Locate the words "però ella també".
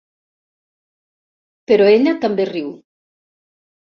1.71-2.47